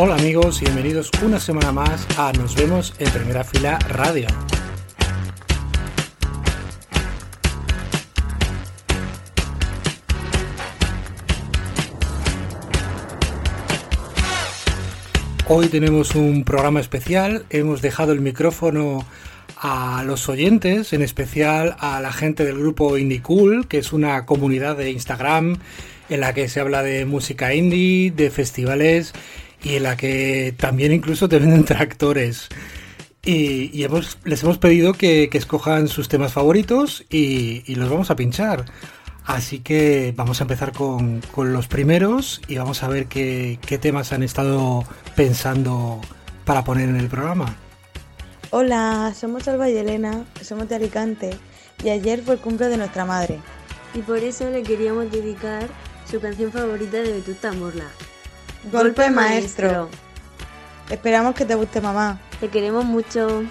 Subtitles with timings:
[0.00, 4.28] Hola amigos y bienvenidos una semana más a Nos vemos en Primera Fila Radio.
[15.48, 19.04] Hoy tenemos un programa especial, hemos dejado el micrófono
[19.56, 24.26] a los oyentes, en especial a la gente del grupo Indie Cool, que es una
[24.26, 25.58] comunidad de Instagram
[26.08, 29.12] en la que se habla de música indie, de festivales
[29.62, 32.48] y en la que también incluso te venden tractores.
[33.24, 38.64] Y, hemos, les hemos pedido que, escojan sus temas favoritos y, los vamos a pinchar.
[39.24, 44.12] Así que vamos a empezar con, los primeros y vamos a ver qué, qué temas
[44.12, 46.00] han estado pensando
[46.44, 47.54] para poner en el programa.
[48.50, 51.30] Hola, somos Alba y Elena, somos de Alicante
[51.84, 53.38] y ayer fue el cumple de nuestra madre.
[53.94, 55.68] Y por eso le queríamos dedicar
[56.10, 57.90] su canción favorita de Vetusta Morla.
[58.64, 59.88] Golpe, maestro.
[60.90, 62.18] Esperamos que te guste mamá.
[62.40, 63.44] Te queremos mucho.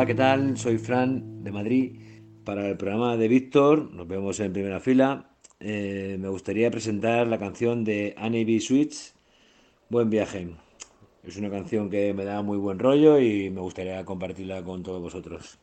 [0.00, 0.56] Hola, ¿qué tal?
[0.56, 2.00] Soy Fran de Madrid.
[2.42, 5.28] Para el programa de Víctor, nos vemos en primera fila.
[5.60, 8.60] Eh, me gustaría presentar la canción de Annie B.
[8.60, 9.12] Switch,
[9.90, 10.56] Buen viaje.
[11.22, 15.02] Es una canción que me da muy buen rollo y me gustaría compartirla con todos
[15.02, 15.58] vosotros.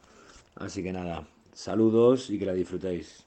[0.53, 3.26] Así que nada, saludos y que la disfrutéis.